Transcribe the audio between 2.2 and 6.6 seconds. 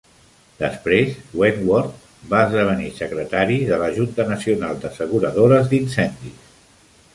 va esdevenir secretari de la Junta Nacional d'Asseguradores d'Incendis.